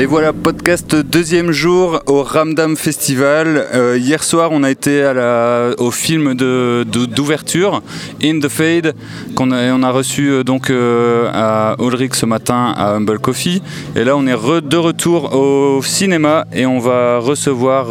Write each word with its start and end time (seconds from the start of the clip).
Et 0.00 0.06
voilà, 0.06 0.32
podcast 0.32 0.94
deuxième 0.94 1.50
jour 1.50 2.00
au 2.06 2.22
Ramdam 2.22 2.76
Festival. 2.76 3.66
Euh, 3.74 3.98
hier 3.98 4.22
soir, 4.22 4.50
on 4.52 4.62
a 4.62 4.70
été 4.70 5.02
à 5.02 5.12
la, 5.12 5.70
au 5.78 5.90
film 5.90 6.34
d'ouverture, 6.34 7.82
de, 8.20 8.26
In 8.28 8.38
the 8.38 8.48
Fade, 8.48 8.94
qu'on 9.34 9.50
a, 9.50 9.72
on 9.72 9.82
a 9.82 9.90
reçu 9.90 10.28
euh, 10.28 10.44
donc 10.44 10.70
euh, 10.70 11.28
à 11.34 11.74
Ulrich 11.80 12.14
ce 12.14 12.26
matin 12.26 12.72
à 12.76 12.94
Humble 12.94 13.18
Coffee. 13.18 13.60
Et 13.96 14.04
là, 14.04 14.16
on 14.16 14.24
est 14.28 14.36
de 14.36 14.76
retour 14.76 15.34
au 15.34 15.82
cinéma 15.82 16.44
et 16.54 16.64
on 16.64 16.78
va 16.78 17.18
recevoir 17.18 17.88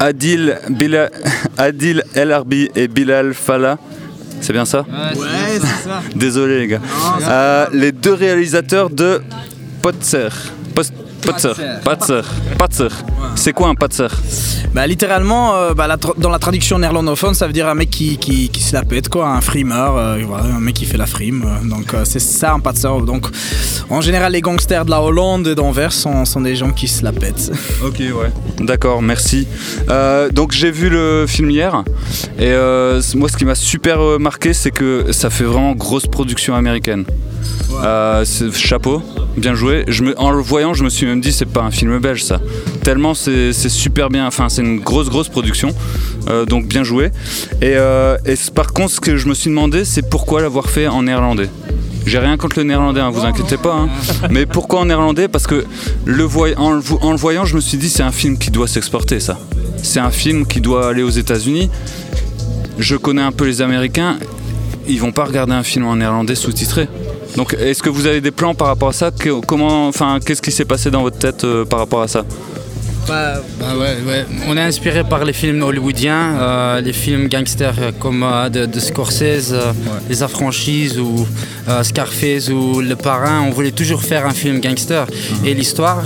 Adil, 0.00 0.58
Adil 1.58 2.02
El 2.14 2.32
Arbi 2.32 2.70
et 2.74 2.88
Bilal 2.88 3.34
Fala. 3.34 3.76
C'est 4.40 4.54
bien 4.54 4.64
ça? 4.64 4.86
Ouais, 4.88 5.58
c'est 5.60 5.86
ça. 5.86 6.02
Désolé 6.14 6.60
les 6.60 6.66
gars. 6.66 7.68
les 7.74 7.92
deux 7.92 8.14
réalisateurs 8.14 8.88
de 8.88 9.20
Potser. 9.82 10.28
Patzer. 11.26 11.54
Patzer. 11.84 12.22
Patzer. 12.56 12.88
C'est 13.34 13.52
quoi 13.52 13.68
un 13.68 13.74
patzer 13.74 14.08
bah, 14.72 14.86
Littéralement, 14.86 15.56
euh, 15.56 15.74
bah, 15.74 15.88
dans 16.18 16.30
la 16.30 16.38
traduction 16.38 16.78
néerlandophone, 16.78 17.34
ça 17.34 17.46
veut 17.46 17.52
dire 17.52 17.68
un 17.68 17.74
mec 17.74 17.90
qui, 17.90 18.16
qui, 18.16 18.62
se 18.62 18.72
la 18.72 18.84
pète, 18.84 19.08
quoi, 19.08 19.28
un 19.28 19.40
frimeur, 19.40 19.96
euh, 19.96 20.18
voilà, 20.26 20.44
un 20.44 20.60
mec 20.60 20.74
qui 20.74 20.84
fait 20.84 20.96
la 20.96 21.06
frime. 21.06 21.44
Euh, 21.44 21.68
donc 21.68 21.94
c'est 22.04 22.20
ça 22.20 22.52
un 22.52 22.60
patzer. 22.60 22.88
Donc 23.04 23.26
en 23.90 24.00
général, 24.00 24.32
les 24.32 24.40
gangsters 24.40 24.84
de 24.84 24.90
la 24.90 25.02
Hollande 25.02 25.48
et 25.48 25.54
d'Anvers 25.54 25.92
sont, 25.92 26.24
sont, 26.24 26.40
des 26.40 26.54
gens 26.54 26.70
qui 26.70 26.86
se 26.86 27.02
la 27.02 27.12
pètent. 27.12 27.52
Ok, 27.84 27.98
ouais. 27.98 28.32
D'accord, 28.60 29.02
merci. 29.02 29.46
donc 30.32 30.52
j'ai 30.52 30.70
vu 30.70 30.88
le 30.88 31.26
film 31.26 31.50
hier 31.50 31.84
et 32.38 32.52
moi 33.14 33.28
ce 33.28 33.36
qui 33.36 33.44
m'a 33.44 33.54
super 33.54 34.18
marqué, 34.18 34.52
c'est 34.54 34.70
que 34.70 35.12
ça 35.12 35.30
fait 35.30 35.44
vraiment 35.44 35.72
grosse 35.72 36.06
production 36.06 36.54
américaine. 36.54 37.04
Chapeau 38.52 39.02
bien 39.36 39.54
joué. 39.54 39.84
En 40.16 40.30
le 40.30 40.40
voyant, 40.40 40.74
je 40.74 40.84
me 40.84 40.88
suis 40.88 41.06
même 41.06 41.20
dit, 41.20 41.32
c'est 41.32 41.46
pas 41.46 41.62
un 41.62 41.70
film 41.70 41.98
belge 41.98 42.24
ça. 42.24 42.40
Tellement 42.82 43.14
c'est 43.14 43.52
super 43.52 44.08
bien, 44.08 44.26
enfin 44.26 44.48
c'est 44.48 44.62
une 44.62 44.80
grosse 44.80 45.08
grosse 45.08 45.28
production, 45.28 45.74
euh, 46.28 46.44
donc 46.44 46.66
bien 46.66 46.84
joué. 46.84 47.10
Et, 47.60 47.74
euh, 47.76 48.16
par 48.54 48.72
contre, 48.72 48.92
ce 48.92 49.00
que 49.00 49.16
je 49.16 49.28
me 49.28 49.34
suis 49.34 49.50
demandé, 49.50 49.84
c'est 49.84 50.08
pourquoi 50.08 50.40
l'avoir 50.40 50.70
fait 50.70 50.86
en 50.86 51.02
néerlandais. 51.02 51.48
J'ai 52.06 52.18
rien 52.18 52.36
contre 52.36 52.58
le 52.58 52.64
néerlandais, 52.64 53.00
hein, 53.00 53.10
vous 53.10 53.24
inquiétez 53.24 53.56
pas. 53.56 53.74
Hein. 53.74 53.88
Mais 54.30 54.46
pourquoi 54.46 54.80
en 54.80 54.84
néerlandais? 54.84 55.26
Parce 55.26 55.48
que 55.48 55.64
en, 56.56 57.14
voyant, 57.16 57.44
je 57.44 57.56
me 57.56 57.60
suis 57.60 57.78
dit, 57.78 57.88
c'est 57.88 58.04
un 58.04 58.12
film 58.12 58.38
qui 58.38 58.52
doit 58.52 58.68
s'exporter 58.68 59.18
ça. 59.18 59.38
C'est 59.82 59.98
un 59.98 60.10
film 60.10 60.46
qui 60.46 60.60
doit 60.60 60.88
aller 60.88 61.02
aux 61.02 61.10
États-Unis. 61.10 61.68
Je 62.78 62.94
connais 62.94 63.22
un 63.22 63.32
peu 63.32 63.44
les 63.44 63.60
Américains, 63.60 64.18
ils 64.86 65.00
vont 65.00 65.10
pas 65.10 65.24
regarder 65.24 65.54
un 65.54 65.64
film 65.64 65.86
en 65.86 65.96
néerlandais 65.96 66.36
sous-titré. 66.36 66.88
Donc, 67.36 67.54
est-ce 67.54 67.82
que 67.82 67.90
vous 67.90 68.06
avez 68.06 68.20
des 68.20 68.30
plans 68.30 68.54
par 68.54 68.68
rapport 68.68 68.88
à 68.88 68.92
ça 68.92 69.10
Comment, 69.46 69.88
enfin, 69.88 70.18
qu'est-ce 70.24 70.42
qui 70.42 70.50
s'est 70.50 70.64
passé 70.64 70.90
dans 70.90 71.02
votre 71.02 71.18
tête 71.18 71.44
euh, 71.44 71.64
par 71.64 71.80
rapport 71.80 72.02
à 72.02 72.08
ça 72.08 72.24
bah, 73.06 73.34
bah 73.60 73.76
ouais, 73.78 74.24
On 74.48 74.56
est 74.56 74.62
inspiré 74.62 75.04
par 75.04 75.24
les 75.24 75.32
films 75.32 75.62
hollywoodiens, 75.62 76.40
euh, 76.40 76.80
les 76.80 76.92
films 76.92 77.28
gangsters 77.28 77.92
comme 78.00 78.24
euh, 78.24 78.48
de, 78.48 78.80
Scorsese, 78.80 79.54
Les 80.08 80.22
Affranchises 80.22 80.98
ou 80.98 81.26
Scarface 81.82 82.48
ou 82.48 82.80
Le 82.80 82.96
Parrain. 82.96 83.42
On 83.42 83.50
voulait 83.50 83.70
toujours 83.70 84.02
faire 84.02 84.26
un 84.26 84.32
film 84.32 84.60
gangster. 84.60 85.06
Mhm. 85.06 85.46
Et 85.46 85.54
l'histoire, 85.54 86.02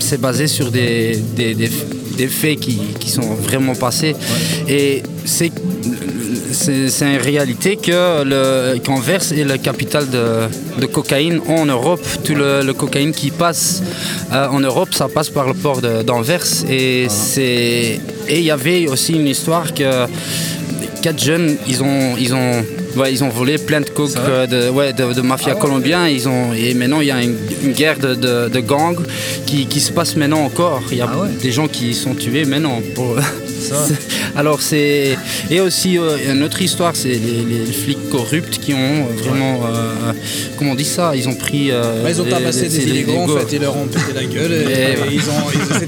c'est 0.00 0.20
basé 0.20 0.46
sur 0.46 0.70
des, 0.70 1.16
des, 1.36 2.28
faits 2.28 2.60
qui, 2.60 2.78
qui, 3.00 3.10
sont 3.10 3.34
vraiment 3.34 3.74
passés. 3.74 4.14
Et 4.68 5.02
c'est 5.24 5.52
c'est 6.54 7.14
une 7.14 7.20
réalité 7.20 7.76
que 7.76 8.78
qu'Anvers 8.78 9.32
est 9.32 9.44
la 9.44 9.58
capitale 9.58 10.06
de, 10.08 10.86
cocaïne 10.86 11.40
en 11.48 11.66
Europe. 11.66 12.00
Tout 12.24 12.34
le, 12.34 12.72
cocaïne 12.72 13.12
qui 13.12 13.30
passe 13.30 13.82
euh, 14.32 14.48
en 14.48 14.60
Europe, 14.60 14.94
ça 14.94 15.08
passe 15.08 15.30
par 15.30 15.46
le 15.46 15.54
port 15.54 15.80
d'Anvers. 15.80 16.46
Et 16.70 17.06
il 18.28 18.40
y 18.40 18.50
avait 18.50 18.88
aussi 18.88 19.14
une 19.14 19.26
histoire 19.26 19.74
que 19.74 20.06
quatre 21.02 21.22
jeunes, 21.22 21.56
ils 21.66 21.82
ont 21.82 22.16
ils 22.18 22.34
ont 22.34 22.64
ils 23.10 23.24
ont 23.24 23.28
volé 23.28 23.58
plein 23.58 23.80
de 23.80 23.90
coke 23.90 24.12
euh, 24.16 24.46
de, 24.46 24.70
ouais, 24.70 24.92
de, 24.92 25.20
mafia 25.20 25.54
ah 25.56 25.60
colombien. 25.60 26.08
Ils 26.08 26.28
ont, 26.28 26.52
et 26.54 26.74
maintenant, 26.74 27.00
il 27.00 27.08
y 27.08 27.10
a 27.10 27.20
une, 27.22 27.36
guerre 27.72 27.98
de, 27.98 28.14
de, 28.48 28.60
gangs 28.60 29.04
qui, 29.46 29.66
qui, 29.66 29.80
se 29.80 29.90
passe 29.90 30.14
maintenant 30.16 30.44
encore. 30.44 30.82
Il 30.92 30.98
y 30.98 31.00
a 31.00 31.10
ah 31.10 31.26
des 31.42 31.50
gens 31.50 31.66
qui 31.66 31.92
sont 31.94 32.14
tués 32.14 32.44
maintenant. 32.44 32.80
Pour... 32.94 33.18
Alors 34.36 34.60
c'est 34.60 35.16
et 35.50 35.60
aussi 35.60 35.98
euh, 35.98 36.16
une 36.32 36.42
autre 36.42 36.60
histoire, 36.60 36.92
c'est 36.94 37.08
les, 37.08 37.64
flics 37.72 38.10
corrupts 38.10 38.58
qui 38.58 38.74
ont 38.74 39.06
vraiment 39.22 39.60
euh, 39.66 40.12
comment 40.56 40.72
on 40.72 40.74
dit 40.74 40.84
ça, 40.84 41.14
ils 41.14 41.28
ont 41.28 41.34
pris 41.34 41.70
euh, 41.70 42.04
ils 42.08 42.20
ont 42.20 42.24
tabassé 42.24 42.68
des 42.68 42.88
illégaux 42.88 43.22
en 43.22 43.28
fait, 43.28 43.52
ils 43.52 43.60
leur 43.60 43.76
ont 43.76 43.86
pété 43.86 44.12
la 44.14 44.24
gueule 44.24 44.52
et, 44.70 44.96
ils 45.12 45.20
ont 45.20 45.68
c'est 45.70 45.86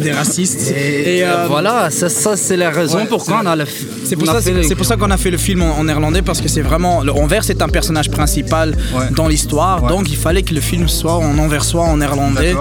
des, 0.00 0.12
racistes. 0.12 0.72
Et, 0.76 1.24
voilà, 1.48 1.90
ça, 1.90 2.08
ça 2.08 2.36
c'est 2.36 2.56
la 2.56 2.70
raison 2.70 3.06
pourquoi 3.06 3.40
on 3.42 3.46
a 3.46 3.56
le 3.56 3.64
c'est 4.04 4.16
pour, 4.16 4.26
ça, 4.26 4.40
c'est 4.40 4.74
pour 4.74 4.84
ça 4.84 4.96
qu'on 4.96 5.10
a 5.10 5.16
fait 5.16 5.30
le 5.30 5.38
film 5.38 5.62
en, 5.62 5.84
néerlandais 5.84 6.22
parce 6.22 6.40
que 6.40 6.48
c'est 6.48 6.60
vraiment 6.60 7.02
le 7.02 7.12
Anvers 7.12 7.44
c'est 7.44 7.62
un 7.62 7.68
personnage 7.68 8.10
principal 8.10 8.76
dans 9.12 9.28
l'histoire 9.28 9.86
donc 9.86 10.10
il 10.10 10.16
fallait 10.16 10.42
que 10.42 10.54
le 10.54 10.60
film 10.60 10.88
soit 10.88 11.16
en 11.16 11.38
anversois 11.38 11.84
en 11.84 11.98
néerlandais. 11.98 12.54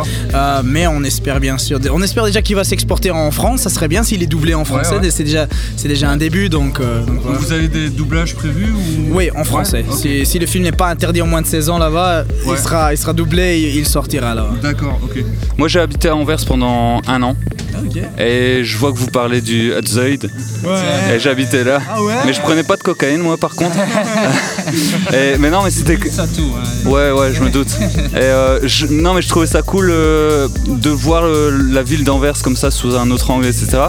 Mais 0.64 0.88
on 0.88 1.04
espère 1.04 1.40
bien 1.40 1.58
sûr 1.58 1.80
on 1.92 2.02
espère 2.02 2.26
déjà 2.26 2.42
qu'il 2.42 2.56
va 2.56 2.64
s'exporter 2.64 3.12
en 3.12 3.32
France 3.32 3.62
ça 3.62 3.70
serait 3.70 3.88
bien 3.88 4.04
s'il 4.04 4.22
est 4.24 4.28
doublé 4.28 4.53
en 4.56 4.66
français 4.66 4.96
c'est 5.10 5.24
déjà, 5.24 5.48
c'est 5.76 5.88
déjà 5.88 6.10
un 6.10 6.18
début. 6.18 6.50
Donc, 6.50 6.80
euh, 6.80 7.02
Vous 7.24 7.52
avez 7.52 7.68
des 7.68 7.90
doublages 7.90 8.36
prévus 8.36 8.72
ou... 8.72 9.16
Oui, 9.16 9.30
en 9.36 9.44
français. 9.44 9.86
Si, 9.92 10.40
le 10.40 10.46
film 10.46 10.64
n'est 10.64 10.72
pas 10.72 10.90
interdit 10.90 11.22
en 11.22 11.28
moins 11.28 11.42
de 11.42 11.48
16 11.48 11.70
ans 11.70 11.78
là-bas, 11.78 12.26
il, 12.48 12.58
sera, 12.58 12.94
il 12.94 12.98
sera 12.98 13.14
doublé 13.14 13.60
et 13.60 13.78
il 13.78 13.88
sortira 13.88 14.34
là-bas. 14.36 14.56
D'accord, 14.62 15.00
ok. 15.04 15.24
Moi 15.58 15.68
j'ai 15.68 15.80
habité 15.80 16.10
à 16.10 16.16
Anvers 16.16 16.46
pendant 16.46 17.02
un 17.08 17.22
an. 17.24 17.36
Et 18.18 18.64
je 18.64 18.78
vois 18.78 18.92
que 18.92 18.98
vous 18.98 19.08
parlez 19.08 19.42
du 19.42 19.74
Hudzoid. 19.74 20.30
Ouais. 20.64 21.16
Et 21.16 21.20
j'habitais 21.20 21.64
là. 21.64 21.80
Ah 21.90 22.02
ouais 22.02 22.14
mais 22.26 22.34
je 22.34 22.42
prenais 22.42 22.64
pas 22.64 22.78
de 22.78 22.84
cocaïne, 22.84 23.22
moi, 23.22 23.38
par 23.38 23.56
contre. 23.56 23.76
et, 25.14 25.38
mais 25.38 25.50
non, 25.50 25.64
mais 25.64 25.72
c'était. 25.72 25.98
Ça 26.10 26.26
tout. 26.28 26.90
Ouais, 26.90 27.12
ouais, 27.12 27.34
je 27.34 27.42
me 27.42 27.50
doute. 27.50 27.70
Et 28.14 28.20
euh, 28.20 28.60
non, 28.90 29.14
mais 29.14 29.22
je 29.22 29.30
trouvais 29.30 29.48
ça 29.48 29.62
cool 29.62 29.90
euh, 29.92 30.48
de 30.68 30.90
voir 30.90 31.24
euh, 31.26 31.52
la 31.72 31.84
ville 31.84 32.04
d'Anvers 32.04 32.42
comme 32.42 32.56
ça 32.56 32.72
sous 32.72 32.96
un 32.96 33.10
autre 33.12 33.32
angle, 33.32 33.46
etc. 33.46 33.84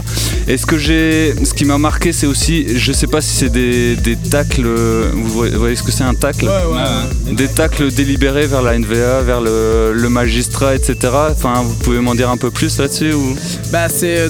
Et 0.47 0.57
ce 0.57 0.65
que 0.65 0.77
j'ai, 0.77 1.35
ce 1.43 1.53
qui 1.53 1.65
m'a 1.65 1.77
marqué, 1.77 2.11
c'est 2.11 2.27
aussi, 2.27 2.77
je 2.77 2.91
sais 2.91 3.07
pas 3.07 3.21
si 3.21 3.35
c'est 3.35 3.49
des, 3.49 3.95
des 3.95 4.15
tacles. 4.15 4.67
Vous 5.13 5.45
voyez 5.53 5.75
ce 5.75 5.83
que 5.83 5.91
c'est 5.91 6.03
un 6.03 6.13
tacle 6.13 6.45
ouais, 6.45 6.51
ouais, 6.51 7.33
Des 7.33 7.47
tacles 7.47 7.91
délibérés 7.91 8.47
vers 8.47 8.61
la 8.61 8.77
NVA, 8.77 9.21
vers 9.21 9.41
le, 9.41 9.93
le 9.93 10.09
magistrat, 10.09 10.75
etc. 10.75 10.95
Enfin, 11.31 11.63
vous 11.63 11.75
pouvez 11.75 11.99
m'en 11.99 12.15
dire 12.15 12.29
un 12.29 12.37
peu 12.37 12.51
plus 12.51 12.77
là-dessus 12.77 13.13
ou? 13.13 13.35
Bah, 13.71 13.84
c'est 13.89 14.19
euh, 14.19 14.29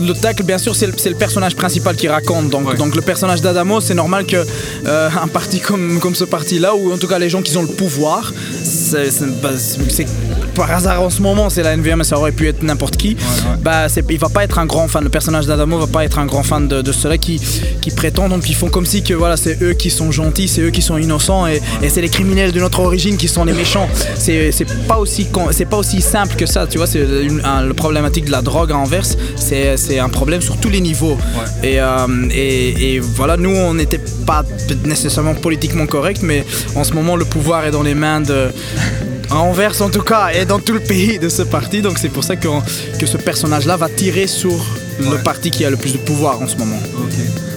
le 0.00 0.12
tacle, 0.12 0.42
bien 0.42 0.58
sûr, 0.58 0.74
c'est 0.74 0.86
le, 0.86 1.14
personnage 1.14 1.54
principal 1.56 1.96
qui 1.96 2.08
raconte. 2.08 2.50
Donc, 2.50 2.76
donc 2.76 2.94
le 2.94 3.02
personnage 3.02 3.40
d'Adamo, 3.40 3.80
c'est 3.80 3.94
normal 3.94 4.26
que 4.26 4.44
euh, 4.86 5.10
un 5.22 5.28
parti 5.28 5.60
comme, 5.60 6.00
comme 6.00 6.14
ce 6.14 6.24
parti-là, 6.24 6.74
ou 6.74 6.92
en 6.92 6.98
tout 6.98 7.08
cas 7.08 7.18
les 7.18 7.30
gens 7.30 7.42
qui 7.42 7.56
ont 7.56 7.62
le 7.62 7.68
pouvoir, 7.68 8.32
c'est 8.62 9.10
par 10.50 10.70
hasard 10.70 11.02
en 11.02 11.10
ce 11.10 11.22
moment 11.22 11.50
c'est 11.50 11.62
la 11.62 11.76
NVM 11.76 11.98
mais 11.98 12.04
ça 12.04 12.18
aurait 12.18 12.32
pu 12.32 12.48
être 12.48 12.62
n'importe 12.62 12.96
qui. 12.96 13.16
Bah 13.62 13.88
c'est 13.88 14.04
il 14.10 14.18
va 14.18 14.28
pas 14.28 14.44
être 14.44 14.58
un 14.58 14.66
grand 14.66 14.88
fan 14.88 15.04
le 15.04 15.10
personnage 15.10 15.46
d'Adamo 15.46 15.78
va 15.78 15.86
pas 15.86 16.04
être 16.04 16.18
un 16.18 16.26
grand 16.26 16.42
fan 16.42 16.68
de, 16.68 16.92
ceux-là 16.92 17.18
qui, 17.18 17.40
qui 17.80 17.90
prétendent. 17.90 18.30
Donc 18.30 18.48
ils 18.48 18.54
font 18.54 18.68
comme 18.68 18.86
si 18.86 19.02
que 19.02 19.14
voilà 19.14 19.36
c'est 19.36 19.62
eux 19.62 19.74
qui 19.74 19.90
sont 19.90 20.10
gentils 20.10 20.48
c'est 20.48 20.62
eux 20.62 20.70
qui 20.70 20.82
sont 20.82 20.98
innocents 20.98 21.46
et, 21.46 21.60
c'est 21.88 22.02
les 22.02 22.08
criminels 22.08 22.52
de 22.52 22.60
notre 22.60 22.80
origine 22.80 23.16
qui 23.16 23.28
sont 23.28 23.44
les 23.44 23.52
méchants. 23.52 23.88
C'est 24.16 24.52
pas 24.86 24.98
aussi 24.98 25.26
c'est 25.52 25.64
pas 25.68 25.76
aussi 25.76 26.00
simple 26.00 26.36
que 26.36 26.46
ça 26.46 26.66
tu 26.66 26.78
vois 26.78 26.86
c'est 26.86 27.00
le 27.00 27.72
problématique 27.72 28.26
de 28.26 28.30
la 28.32 28.42
drogue 28.42 28.72
à 28.72 28.76
Anvers 28.76 29.06
c'est 29.36 29.98
un 29.98 30.08
problème 30.08 30.40
sur 30.40 30.56
tous 30.58 30.70
les 30.70 30.80
niveaux. 30.80 31.16
Euh, 31.64 32.06
et, 32.30 32.94
et, 32.94 33.00
voilà 33.00 33.36
nous 33.36 33.50
on 33.50 33.74
n'était 33.74 34.00
pas 34.26 34.44
nécessairement 34.84 35.34
politiquement 35.34 35.86
correct 35.86 36.20
mais 36.22 36.44
en 36.74 36.84
ce 36.84 36.92
moment 36.92 37.16
le 37.16 37.24
pouvoir 37.24 37.64
est 37.64 37.70
dans 37.70 37.82
les 37.82 37.94
mains 37.94 38.20
de 38.20 38.48
Anvers 39.30 39.80
en 39.80 39.90
tout 39.90 40.02
cas 40.02 40.30
et 40.34 40.44
dans 40.44 40.58
tout 40.58 40.72
le 40.72 40.80
pays 40.80 41.18
de 41.18 41.28
ce 41.28 41.42
parti. 41.42 41.82
Donc 41.82 41.98
c'est 41.98 42.08
pour 42.08 42.24
ça 42.24 42.36
que, 42.36 42.48
que 42.98 43.06
ce 43.06 43.16
personnage-là 43.16 43.76
va 43.76 43.88
tirer 43.88 44.26
sur 44.26 44.58
le 44.98 45.22
parti 45.22 45.50
qui 45.50 45.64
a 45.64 45.70
le 45.70 45.76
plus 45.76 45.92
de 45.92 45.98
pouvoir 45.98 46.40
en 46.42 46.48
ce 46.48 46.56
moment. 46.56 46.80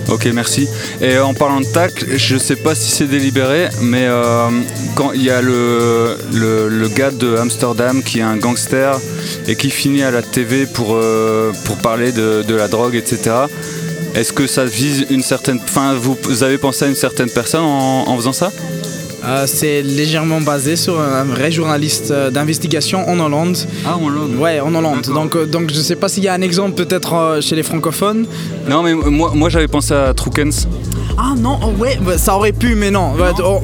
Ok, 0.10 0.28
merci. 0.34 0.68
Et 1.02 1.18
en 1.18 1.34
parlant 1.34 1.62
de 1.62 1.66
tacle, 1.66 2.06
je 2.18 2.38
sais 2.38 2.56
pas 2.56 2.76
si 2.76 2.92
c'est 2.92 3.08
délibéré, 3.08 3.70
mais 3.82 4.06
euh, 4.06 4.50
quand 4.96 5.14
il 5.14 5.24
y 5.24 5.30
a 5.30 5.42
le, 5.42 6.18
le, 6.34 6.88
gars 6.90 7.12
de 7.12 7.38
Amsterdam 7.38 8.04
qui 8.04 8.20
est 8.20 8.24
un 8.24 8.38
gangster 8.38 9.00
et 9.48 9.56
qui 9.56 9.70
finit 9.70 10.04
à 10.04 10.12
la 10.12 10.22
TV 10.22 10.66
pour, 10.66 10.96
euh, 10.96 11.52
pour 11.66 11.78
parler 11.78 12.12
de, 12.12 12.44
de, 12.48 12.54
la 12.54 12.68
drogue, 12.68 12.96
etc. 12.96 13.36
Est-ce 14.14 14.34
que 14.34 14.46
ça 14.46 14.66
vise 14.66 15.08
une 15.10 15.24
certaine. 15.24 15.60
Enfin, 15.64 15.96
vous, 15.96 16.44
avez 16.44 16.58
pensé 16.58 16.86
à 16.86 16.88
une 16.90 16.96
certaine 16.96 17.30
personne 17.30 17.64
en, 17.64 18.08
en 18.08 18.16
faisant 18.18 18.34
ça? 18.34 18.52
Euh, 19.26 19.46
c'est 19.48 19.82
légèrement 19.82 20.42
basé 20.42 20.76
sur 20.76 21.00
un 21.00 21.24
vrai 21.24 21.52
journaliste 21.52 22.12
euh, 22.12 22.30
d'investigation 22.30 23.08
en 23.08 23.20
Hollande. 23.20 23.58
Ah, 23.86 23.96
en 23.98 24.06
Hollande 24.06 24.36
Ouais, 24.36 24.60
en 24.60 24.76
Hollande. 24.76 25.06
Donc, 25.14 25.36
euh, 25.36 25.46
donc 25.46 25.72
je 25.72 25.80
sais 25.80 25.96
pas 25.96 26.10
s'il 26.10 26.24
y 26.24 26.28
a 26.28 26.34
un 26.34 26.42
exemple 26.42 26.74
peut-être 26.74 27.40
chez 27.42 27.56
les 27.56 27.64
francophones. 27.64 28.26
Non, 28.70 28.84
mais 28.84 28.94
moi, 28.94 29.32
moi 29.34 29.50
j'avais 29.50 29.70
pensé 29.70 29.94
à 29.94 30.14
Trukens. 30.14 30.68
Ah 31.18 31.34
non, 31.38 31.60
oh, 31.64 31.82
ouais, 31.82 31.98
bah, 32.02 32.18
ça 32.18 32.36
aurait 32.36 32.52
pu, 32.52 32.76
mais 32.76 32.92
non. 32.92 33.14
Bah, 33.18 33.34
oh, 33.44 33.62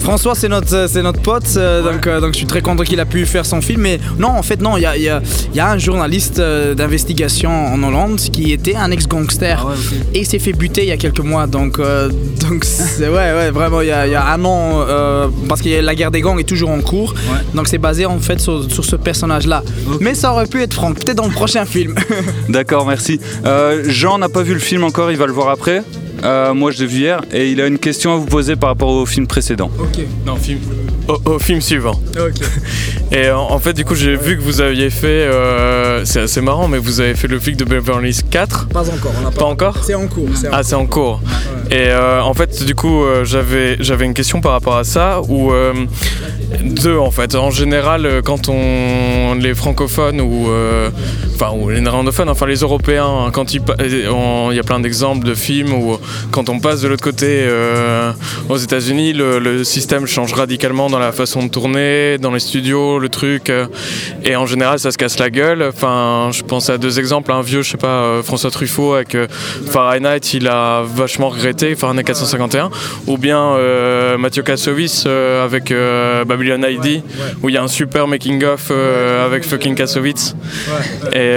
François, 0.00 0.34
c'est 0.34 0.48
notre, 0.48 0.86
c'est 0.88 1.02
notre 1.02 1.20
pote, 1.20 1.54
donc, 1.54 2.08
donc 2.08 2.32
je 2.32 2.38
suis 2.38 2.46
très 2.46 2.62
content 2.62 2.84
qu'il 2.84 3.00
a 3.00 3.06
pu 3.06 3.24
faire 3.26 3.46
son 3.46 3.60
film. 3.60 3.82
Mais 3.82 4.00
non, 4.18 4.28
en 4.28 4.42
fait, 4.42 4.60
non, 4.60 4.76
il 4.76 4.82
y 4.82 4.86
a, 4.86 4.96
y, 4.96 5.08
a, 5.08 5.22
y 5.54 5.60
a, 5.60 5.70
un 5.70 5.78
journaliste 5.78 6.40
d'investigation 6.40 7.50
en 7.50 7.82
Hollande 7.82 8.20
qui 8.20 8.52
était 8.52 8.76
un 8.76 8.90
ex-gangster 8.90 9.66
ah 9.66 9.74
et 10.14 10.24
s'est 10.24 10.38
fait 10.38 10.52
buter 10.52 10.82
il 10.82 10.88
y 10.88 10.92
a 10.92 10.96
quelques 10.96 11.20
mois. 11.20 11.46
Donc, 11.46 11.78
donc 12.48 12.66
ouais, 12.98 13.06
ouais, 13.08 13.50
vraiment, 13.50 13.80
il 13.80 13.88
y, 13.88 13.92
a, 13.92 14.06
y 14.06 14.14
a 14.14 14.32
un 14.32 14.44
an, 14.44 14.84
parce 15.48 15.62
que 15.62 15.80
la 15.80 15.94
guerre 15.94 16.10
des 16.10 16.20
gangs 16.20 16.38
est 16.38 16.48
toujours 16.48 16.70
en 16.70 16.80
cours. 16.80 17.14
Donc 17.54 17.68
c'est 17.68 17.78
basé 17.78 18.06
en 18.06 18.18
fait 18.18 18.40
sur, 18.40 18.70
sur 18.70 18.84
ce 18.84 18.96
personnage-là. 18.96 19.62
Mais 20.00 20.14
ça 20.14 20.32
aurait 20.32 20.46
pu 20.46 20.62
être 20.62 20.74
Franck, 20.74 21.00
peut-être 21.00 21.16
dans 21.16 21.26
le 21.26 21.32
prochain 21.32 21.64
film. 21.64 21.94
D'accord, 22.48 22.86
merci. 22.86 23.20
Jean 23.86 24.18
n'a 24.18 24.28
pas 24.28 24.42
vu 24.42 24.54
le 24.54 24.60
film 24.60 24.84
encore, 24.84 25.10
il 25.10 25.16
va 25.16 25.26
le 25.26 25.32
voir 25.32 25.48
après. 25.48 25.82
Euh, 26.22 26.54
moi, 26.54 26.70
je 26.70 26.80
l'ai 26.80 26.86
vu 26.86 26.98
hier 27.00 27.20
et 27.32 27.50
il 27.50 27.60
a 27.60 27.66
une 27.66 27.78
question 27.78 28.12
à 28.14 28.16
vous 28.16 28.26
poser 28.26 28.56
par 28.56 28.70
rapport 28.70 28.90
au 28.90 29.06
film 29.06 29.26
précédent. 29.26 29.70
Ok. 29.78 30.04
Non, 30.26 30.36
film. 30.36 30.60
Au, 31.24 31.38
film 31.38 31.60
suivant. 31.60 32.00
Ok. 32.16 32.40
Et 33.12 33.28
en, 33.28 33.58
fait, 33.58 33.72
du 33.72 33.84
coup, 33.84 33.96
j'ai 33.96 34.14
vu 34.14 34.36
que 34.36 34.42
vous 34.42 34.60
aviez 34.60 34.88
fait. 34.88 35.08
Euh, 35.08 36.04
c'est 36.04 36.20
assez 36.20 36.40
marrant, 36.40 36.68
mais 36.68 36.78
vous 36.78 37.00
avez 37.00 37.16
fait 37.16 37.26
le 37.26 37.40
flic 37.40 37.56
de 37.56 37.64
Beverly 37.64 38.10
Hills 38.10 38.22
4. 38.30 38.68
Pas 38.68 38.88
encore. 38.88 39.12
On 39.20 39.26
a 39.26 39.30
pas, 39.32 39.44
encore 39.46 39.84
C'est 39.84 39.96
en 39.96 40.06
cours. 40.06 40.28
ah, 40.52 40.62
c'est 40.62 40.76
en 40.76 40.86
cours. 40.86 41.20
Et 41.72 41.88
euh, 41.88 42.22
en 42.22 42.34
fait, 42.34 42.64
du 42.64 42.76
coup, 42.76 43.02
j'avais 43.24 43.76
j'avais 43.80 44.04
une 44.04 44.14
question 44.14 44.40
par 44.40 44.52
rapport 44.52 44.76
à 44.76 44.84
ça 44.84 45.22
où 45.28 45.50
deux 46.62 46.98
en 46.98 47.10
fait. 47.10 47.34
En 47.34 47.50
général, 47.50 48.22
quand 48.24 48.48
on 48.48 49.34
les 49.34 49.54
francophones 49.54 50.20
ou 50.20 50.48
enfin 51.34 51.54
ou 51.56 51.70
les 51.70 51.80
néerlandophones, 51.80 52.28
enfin 52.28 52.46
les 52.46 52.60
Européens, 52.60 53.30
quand 53.32 53.54
il 53.54 53.62
y 54.52 54.58
a 54.58 54.62
plein 54.62 54.80
d'exemples 54.80 55.26
de 55.26 55.34
films 55.34 55.72
où 55.72 55.98
quand 56.30 56.48
on 56.48 56.60
passe 56.60 56.82
de 56.82 56.88
l'autre 56.88 57.02
côté 57.02 57.26
euh, 57.28 58.12
aux 58.48 58.56
États-Unis, 58.56 59.12
le, 59.12 59.64
système 59.64 60.06
change 60.06 60.32
radicalement 60.32 60.88
dans 60.88 60.98
la 60.98 61.12
façon 61.12 61.42
de 61.42 61.48
tourner, 61.48 62.18
dans 62.18 62.32
les 62.32 62.40
studios, 62.40 62.98
le 62.98 63.08
truc. 63.08 63.50
Euh, 63.50 63.66
et 64.24 64.36
en 64.36 64.46
général, 64.46 64.78
ça 64.78 64.90
se 64.90 64.98
casse 64.98 65.18
la 65.18 65.30
gueule. 65.30 65.62
Enfin, 65.62 66.30
je 66.32 66.42
pense 66.42 66.70
à 66.70 66.78
deux 66.78 66.98
exemples. 66.98 67.32
Un 67.32 67.42
vieux, 67.42 67.62
je 67.62 67.70
sais 67.70 67.76
pas, 67.76 68.02
euh, 68.02 68.22
François 68.22 68.50
Truffaut 68.50 68.94
avec 68.94 69.16
Fahrenheit, 69.70 70.34
il 70.34 70.48
a 70.48 70.82
vachement 70.82 71.28
regretté 71.28 71.74
Fahrenheit 71.74 72.04
451. 72.04 72.70
Ou 73.06 73.18
bien 73.18 73.56
Mathieu 74.18 74.42
Kassovitz 74.42 75.06
avec 75.06 75.72
Babylon 76.40 76.66
ID, 76.66 77.02
où 77.42 77.48
il 77.48 77.54
y 77.54 77.58
a 77.58 77.62
un 77.62 77.68
super 77.68 78.06
making-of 78.06 78.70
avec 78.70 79.44
fucking 79.44 79.74
Kassovitz. 79.74 80.34
Et, 81.12 81.36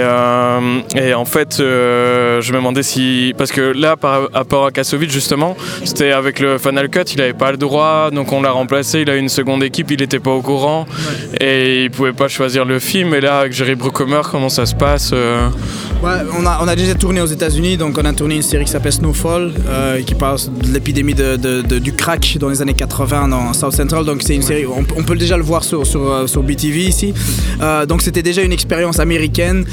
et, 0.96 1.14
en 1.14 1.24
fait, 1.24 1.56
je 1.58 2.52
me 2.52 2.56
demandais 2.56 2.82
si. 2.82 3.34
Parce 3.36 3.52
que 3.52 3.60
là, 3.60 3.96
par 3.96 4.30
rapport 4.32 4.66
à 4.66 4.70
Kassovitz 4.70 5.12
justement, 5.12 5.56
c'était 5.84 6.12
avec 6.12 6.40
le 6.40 6.58
Final 6.58 6.88
Cut, 6.88 7.12
il 7.12 7.18
n'avait 7.18 7.32
pas 7.34 7.50
le 7.50 7.56
droit, 7.56 8.10
donc 8.10 8.32
on 8.32 8.42
l'a 8.42 8.50
remplacé, 8.50 9.00
il 9.00 9.10
a 9.10 9.16
une 9.16 9.28
seconde 9.28 9.62
équipe, 9.62 9.90
il 9.90 10.00
n'était 10.00 10.18
pas 10.18 10.30
au 10.30 10.42
courant 10.42 10.86
et 11.40 11.84
il 11.84 11.90
pouvait 11.90 12.12
pas 12.12 12.28
choisir 12.28 12.64
le 12.64 12.78
film. 12.78 13.14
Et 13.14 13.20
là, 13.20 13.40
avec 13.40 13.52
Jerry 13.52 13.74
Bruckheimer, 13.74 14.22
comment 14.30 14.48
ça 14.48 14.66
se 14.66 14.74
passe 14.74 15.10
euh 15.12 15.48
ouais, 16.04 16.12
on, 16.38 16.46
a, 16.46 16.60
on 16.62 16.68
a 16.68 16.76
déjà 16.76 16.94
tourné 16.94 17.20
aux 17.20 17.26
États-Unis, 17.26 17.76
donc 17.76 17.98
on 17.98 18.04
a 18.04 18.12
tourné 18.12 18.36
une 18.36 18.42
série 18.42 18.64
qui 18.64 18.70
s'appelle 18.70 18.92
Snowfall, 18.92 19.52
euh, 19.66 20.02
qui 20.02 20.14
parle 20.14 20.38
de 20.62 20.72
l'épidémie 20.72 21.14
de, 21.14 21.78
du 21.78 21.92
crack 21.92 22.36
dans 22.38 22.48
les 22.48 22.62
années 22.62 22.74
80 22.74 23.28
dans 23.28 23.52
South 23.52 23.74
Central. 23.74 24.04
Donc 24.04 24.22
c'est 24.22 24.34
une 24.34 24.42
série, 24.42 24.66
on, 24.66 25.02
peut 25.02 25.16
déjà 25.16 25.36
le 25.36 25.42
voir 25.42 25.64
sur, 25.64 25.86
sur, 25.86 26.10
euh, 26.10 26.26
sur 26.26 26.42
BTV 26.42 26.84
ici. 26.84 27.14
donc 27.88 28.02
c'était 28.02 28.22
déjà 28.22 28.42
une 28.42 28.52
expérience 28.52 29.00
américaine 29.00 29.64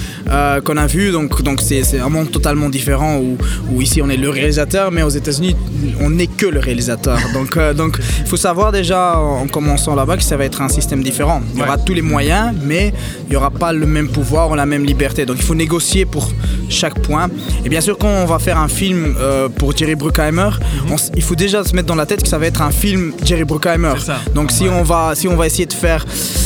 qu'on 0.66 0.78
a 0.78 0.88
vue, 0.88 1.12
donc 1.12 1.42
donc 1.44 1.62
c'est 1.62 2.00
un 2.00 2.10
monde 2.10 2.31
totalement 2.31 2.69
différent 2.69 3.18
où, 3.18 3.38
où 3.72 3.81
ici 3.81 4.01
on 4.01 4.10
est 4.10 4.18
le 4.18 4.30
réalisateur 4.30 4.92
mais 4.92 5.04
aux 5.04 5.10
États-Unis, 5.10 5.56
on 6.00 6.10
n'est 6.10 6.27
que 6.27 6.45
le 6.45 6.60
réalisateur. 6.60 7.18
Donc, 7.34 7.57
euh, 7.57 7.74
donc, 7.74 8.00
il 8.19 8.27
faut 8.27 8.38
savoir 8.38 8.72
déjà 8.72 9.18
en 9.19 9.48
commençant 9.48 9.95
là-bas 9.95 10.18
que 10.18 10.24
ça 10.24 10.38
va 10.38 10.45
être 10.45 10.62
un 10.62 10.69
système 10.69 11.04
différent. 11.04 11.42
Il 11.54 11.60
y 11.60 11.63
aura 11.63 11.77
tous 11.77 11.94
les 11.94 12.01
moyens, 12.01 12.54
mais 12.63 12.94
il 13.27 13.30
n'y 13.31 13.36
aura 13.36 13.51
pas 13.51 13.74
le 13.74 13.86
même 13.86 14.07
pouvoir 14.10 14.50
ou 14.51 14.56
la 14.56 14.66
même 14.66 14.86
liberté. 14.86 15.25
Donc, 15.25 15.38
il 15.39 15.44
faut 15.44 15.56
négocier 15.56 16.06
pour 16.06 16.20
chaque 16.69 17.00
point. 17.01 17.29
Et 17.65 17.69
bien 17.69 17.81
sûr, 17.81 17.97
quand 17.97 18.07
on 18.07 18.25
va 18.25 18.39
faire 18.39 18.57
un 18.57 18.68
film 18.68 19.15
euh, 19.19 19.50
pour 19.50 19.75
Jerry 19.75 19.95
Bruckheimer, 19.95 20.50
mhm. 20.88 20.95
il 21.15 21.23
faut 21.23 21.35
déjà 21.35 21.63
se 21.63 21.75
mettre 21.75 21.88
dans 21.88 21.95
la 21.95 22.06
tête 22.06 22.23
que 22.23 22.29
ça 22.29 22.38
va 22.38 22.47
être 22.47 22.62
un 22.62 22.71
film 22.71 23.13
Jerry 23.23 23.44
Bruckheimer. 23.44 23.94
Donc, 24.33 24.51
si 24.51 24.68
on 24.69 24.83
va, 24.83 25.13
si 25.15 25.27
on 25.27 25.35
va 25.35 25.47
essayer 25.47 25.65
de 25.65 25.73
faire 25.73 26.06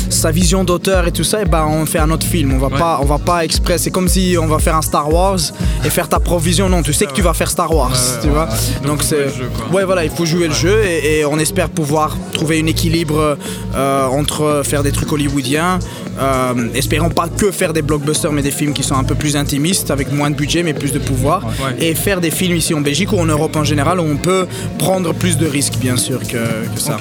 sa 0.10 0.32
vision 0.32 0.64
d'auteur 0.64 1.08
et 1.08 1.12
tout 1.12 1.24
ça, 1.24 1.40
et 1.40 1.44
eh 1.46 1.50
ben 1.50 1.66
on 1.70 1.86
fait 1.86 2.00
un 2.00 2.10
autre 2.12 2.26
film. 2.26 2.54
On 2.54 2.58
va 2.58 2.70
pas, 2.70 3.00
on 3.02 3.06
va 3.06 3.20
pas 3.20 3.44
exprès. 3.44 3.78
C'est 3.78 3.92
comme 3.92 4.08
si 4.08 4.36
on 4.40 4.48
va 4.48 4.60
faire 4.60 4.76
un 4.76 4.82
Star 4.82 5.12
Wars 5.12 5.40
et 5.84 5.90
faire 5.90 6.08
ta 6.08 6.20
provision. 6.20 6.70
Non, 6.70 6.82
tu 6.82 6.94
sais 6.94 7.06
que 7.06 7.14
tu 7.14 7.22
vas 7.22 7.34
faire 7.34 7.50
Star 7.50 7.74
Wars. 7.74 7.98
Donc 8.86 9.04
c'est 9.04 9.28
ouais 9.72 9.84
voilà, 9.84 10.04
il 10.04 10.10
faut 10.10 10.26
jouer 10.26 10.48
le 10.48 10.54
jeu 10.54 10.84
et, 10.86 11.26
on 11.26 11.40
espère 11.40 11.70
pouvoir 11.70 12.18
trouver 12.34 12.62
un 12.62 12.66
équilibre 12.68 13.38
euh, 13.76 14.06
entre 14.08 14.62
faire 14.64 14.84
des 14.84 14.92
trucs 14.92 15.12
hollywoodiens, 15.12 15.80
euh, 16.20 16.54
espérons 16.76 17.10
pas 17.10 17.28
que 17.28 17.52
faire 17.52 17.74
des 17.74 17.82
blockbusters 17.82 18.32
mais 18.32 18.42
des 18.42 18.52
films 18.52 18.74
qui 18.74 18.84
sont 18.84 18.96
un 18.96 19.04
peu 19.04 19.16
plus 19.16 19.36
avec 19.90 20.12
moins 20.12 20.30
de 20.30 20.36
budget 20.36 20.64
mais 20.64 20.74
plus 20.74 20.92
de 20.92 21.00
pouvoir 21.00 21.44
et 21.80 21.94
faire 21.96 22.22
des 22.22 22.32
films 22.32 22.56
ici 22.58 22.74
en 22.74 22.82
Belgique 22.82 23.12
ou 23.12 23.18
en 23.18 23.26
Europe 23.26 23.56
en 23.56 23.64
général 23.64 24.00
où 24.00 24.04
on 24.04 24.18
peut 24.18 24.48
prendre 24.78 25.14
plus 25.14 25.38
de 25.38 25.46
risques 25.46 25.78
bien 25.80 25.98
sûr 25.98 26.20
que, 26.28 26.38
ça. 26.78 26.98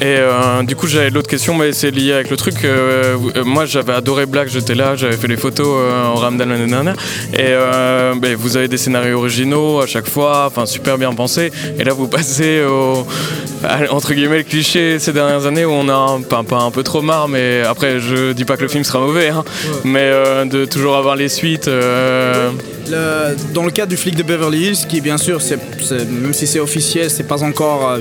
Et 0.00 0.16
euh, 0.16 0.62
du 0.62 0.76
coup, 0.76 0.86
j'avais 0.86 1.10
l'autre 1.10 1.28
question, 1.28 1.54
mais 1.54 1.72
c'est 1.72 1.90
lié 1.90 2.14
avec 2.14 2.30
le 2.30 2.36
truc. 2.38 2.64
Euh, 2.64 3.18
euh, 3.36 3.44
moi, 3.44 3.66
j'avais 3.66 3.92
adoré 3.92 4.24
Black, 4.24 4.48
j'étais 4.48 4.74
là, 4.74 4.96
j'avais 4.96 5.16
fait 5.16 5.28
les 5.28 5.36
photos 5.36 5.66
en 5.66 6.14
Ramadan 6.14 6.46
l'année 6.46 6.66
dernière. 6.66 6.96
Et 7.34 7.52
ben, 8.16 8.34
vous 8.34 8.56
avez 8.56 8.68
des 8.68 8.78
scénarios 8.78 9.18
originaux 9.18 9.80
à 9.80 9.86
chaque 9.86 10.08
fois, 10.08 10.46
enfin 10.46 10.64
super 10.64 10.96
bien 10.96 11.12
pensés. 11.12 11.52
Et 11.78 11.84
là, 11.84 11.92
vous 11.92 12.08
passez 12.08 12.62
au, 12.62 13.06
entre 13.90 14.14
guillemets, 14.14 14.38
le 14.38 14.44
cliché 14.44 14.98
ces 14.98 15.12
dernières 15.12 15.46
années 15.46 15.66
où 15.66 15.72
on 15.72 15.88
a 15.88 15.94
un, 15.94 16.22
pas, 16.22 16.44
un 16.56 16.70
peu 16.70 16.82
trop 16.82 17.02
marre, 17.02 17.28
mais 17.28 17.62
après, 17.68 18.00
je 18.00 18.32
dis 18.32 18.44
pas 18.44 18.56
que 18.56 18.62
le 18.62 18.68
film 18.68 18.84
sera 18.84 19.00
mauvais, 19.00 19.28
hein, 19.28 19.44
mais 19.84 20.10
de 20.46 20.64
toujours 20.64 20.96
avoir 20.96 21.14
les 21.14 21.28
suites 21.28 21.68
dans 23.54 23.64
le 23.64 23.70
cas 23.70 23.86
du 23.86 23.96
flic 23.96 24.16
de 24.16 24.22
Beverly 24.22 24.66
Hills, 24.66 24.86
qui 24.88 25.00
bien 25.00 25.18
sûr, 25.18 25.40
même 26.10 26.34
si 26.34 26.46
c'est 26.46 26.60
officiel, 26.60 27.10
c'est 27.10 27.26
pas 27.26 27.42
encore. 27.42 27.90
Euh, 27.90 27.98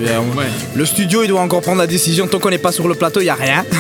le 0.76 0.86
studio, 0.86 1.24
il 1.24 1.28
doit 1.28 1.42
encore 1.42 1.62
prendre 1.62 1.80
la 1.80 1.88
décision. 1.88 2.28
Tant 2.28 2.40
qu'on 2.40 2.50
n'est 2.50 2.58
pas 2.58 2.72
sur 2.72 2.88
le 2.88 2.96
plateau, 2.96 3.20
il 3.22 3.26
n'y 3.26 3.30
a 3.30 3.36
rien. 3.36 3.66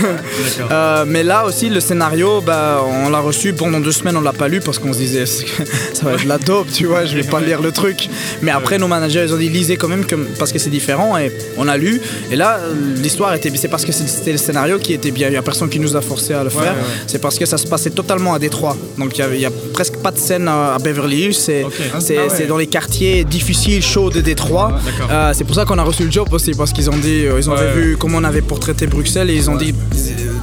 Euh, 0.72 1.06
mais 1.08 1.24
là 1.24 1.46
aussi, 1.46 1.70
le 1.70 1.80
scénario, 1.80 2.42
bah, 2.42 2.84
on 2.86 3.10
l'a 3.10 3.20
reçu 3.20 3.54
pendant 3.54 3.80
deux 3.80 3.92
semaines, 3.92 4.18
on 4.18 4.22
l'a 4.22 4.34
pas 4.34 4.48
lu 4.48 4.60
parce 4.60 4.78
qu'on 4.78 4.94
se 4.94 5.00
disait 5.00 5.26
ça 5.94 6.04
va 6.04 6.14
être 6.14 6.26
la 6.26 6.38
dope, 6.38 6.68
tu 6.72 6.86
vois, 6.86 7.06
je 7.06 7.16
vais 7.16 7.24
pas 7.24 7.40
lire 7.40 7.62
le 7.62 7.72
truc. 7.72 8.10
Mais 8.42 8.52
après, 8.52 8.78
nos 8.78 8.88
managers, 8.88 9.24
ils 9.26 9.34
ont 9.34 9.38
dit 9.38 9.50
lisez 9.50 9.78
quand 9.78 9.88
même 9.88 10.06
parce 10.38 10.52
que 10.52 10.60
c'est 10.60 10.70
différent 10.70 11.18
et 11.18 11.32
on 11.58 11.68
a 11.68 11.78
lu. 11.78 12.02
Et 12.32 12.36
là, 12.36 12.60
l'histoire 12.98 13.34
était. 13.34 13.52
C'est 13.56 13.68
parce 13.68 13.86
que 13.86 13.92
c'était 13.92 14.32
le 14.32 14.38
scénario 14.38 14.78
qui 14.80 14.94
était 14.94 15.12
bien. 15.12 15.28
Il 15.28 15.32
n'y 15.32 15.38
a 15.38 15.42
personne 15.42 15.70
qui 15.70 15.80
nous 15.80 15.96
a 15.96 16.02
forcé 16.02 16.34
à 16.34 16.44
le 16.44 16.50
faire. 16.50 16.76
C'est 17.08 17.20
parce 17.20 17.38
que 17.38 17.46
ça 17.46 17.58
se 17.58 17.68
passait 17.68 17.92
totalement 17.92 18.34
à 18.34 18.40
Détroit. 18.40 18.78
Donc 18.98 19.18
il 19.18 19.40
n'y 19.40 19.46
a, 19.46 19.52
presque 19.74 19.98
pas 19.98 20.12
de 20.12 20.18
scène 20.18 20.48
à 20.48 20.78
Beverly 20.80 20.99
Hills. 21.08 21.34
C'est 21.34 21.66
ah 22.18 22.46
dans 22.48 22.58
les 22.58 22.68
quartiers 22.68 23.24
difficiles, 23.24 23.82
chauds 23.84 24.10
de 24.10 24.22
Détroit. 24.22 24.80
Euh, 25.10 25.32
c'est 25.34 25.44
pour 25.44 25.56
ça 25.56 25.66
qu'on 25.66 25.78
a 25.78 25.84
reçu 25.84 26.04
le 26.04 26.12
job 26.12 26.28
aussi, 26.32 26.52
parce 26.52 26.74
qu'ils 26.74 26.90
ont 26.90 26.98
dit, 26.98 27.26
euh, 27.26 27.40
ils 27.40 27.50
ont 27.50 27.56
vu 27.76 27.98
comment 27.98 28.18
on 28.18 28.24
avait 28.24 28.42
portraité 28.42 28.88
Bruxelles 28.88 29.30
et 29.30 29.36
ils 29.36 29.50
ont 29.50 29.56
dit 29.56 29.74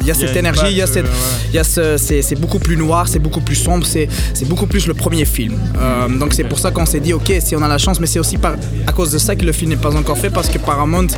il 0.07 0.11
y 0.11 0.13
a 0.13 0.15
cette 0.15 0.37
énergie, 0.37 0.67
il 0.71 0.77
y 0.77 0.83
a, 0.83 0.87
cette, 0.87 1.07
il 1.53 1.59
a 1.59 1.65
ce, 1.65 1.97
c'est, 1.97 2.39
beaucoup 2.39 2.61
plus 2.61 2.77
noir, 2.77 3.09
c'est 3.09 3.19
beaucoup 3.19 3.41
plus 3.41 3.57
sombre, 3.57 3.85
c'est, 3.85 4.09
beaucoup 4.45 4.69
plus 4.69 4.87
le 4.87 4.95
premier 4.95 5.25
film. 5.25 5.59
Euh, 5.81 6.07
donc 6.09 6.33
c'est 6.33 6.45
pour 6.45 6.61
ça 6.61 6.71
qu'on 6.71 6.87
s'est 6.87 7.01
dit, 7.01 7.13
ok, 7.13 7.33
si 7.41 7.57
on 7.57 7.63
a 7.63 7.67
la 7.67 7.79
chance, 7.79 7.99
mais 7.99 8.07
c'est 8.07 8.21
aussi 8.21 8.39
par, 8.39 8.55
à 8.87 8.93
cause 8.93 9.11
de 9.11 9.19
ça 9.19 9.35
que 9.35 9.45
le 9.45 9.51
film 9.51 9.71
n'est 9.71 9.77
pas 9.77 9.97
encore 9.97 10.17
fait, 10.17 10.31
parce 10.31 10.49
que 10.49 10.59
Paramount 10.59 11.09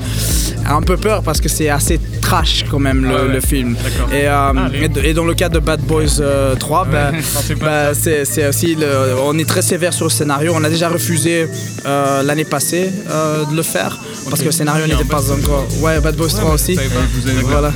a 0.65 0.75
un 0.75 0.81
peu 0.81 0.97
peur, 0.97 1.23
parce 1.23 1.43
que 1.43 1.51
c'est 1.51 1.69
assez 1.69 2.01
trash 2.23 2.65
quand 2.71 2.79
même 2.79 3.05
le, 3.05 3.37
ah 3.37 3.41
film. 3.47 3.77
Et, 4.11 4.27
ah, 4.27 4.55
et, 5.05 5.13
dans 5.13 5.27
le 5.27 5.35
cas 5.35 5.51
de 5.51 5.59
Bad 5.59 5.81
Boys 5.83 6.23
3, 6.59 6.87
bah, 6.87 7.13
bah, 7.61 7.93
c'est, 7.93 8.49
aussi, 8.49 8.75
le, 8.75 9.17
on 9.23 9.39
est 9.39 9.49
très 9.49 9.61
sévère 9.61 9.93
sur 9.93 10.07
le 10.07 10.11
scénario, 10.11 10.55
on 10.57 10.65
a 10.65 10.71
déjà 10.71 10.89
refusé 10.89 11.47
euh, 11.85 12.23
l'année 12.23 12.47
passée 12.47 12.91
euh, 13.11 13.45
de 13.45 13.55
le 13.55 13.63
faire, 13.63 13.99
parce 14.31 14.41
que 14.41 14.47
le 14.47 14.53
scénario 14.53 14.87
n'était 14.87 15.05
pas 15.05 15.31
encore... 15.31 15.67
Ouais, 15.83 16.01
Bad 16.01 16.17
Boys 16.17 16.29
3 16.29 16.55
aussi. 16.55 16.79
voilà. 17.45 17.71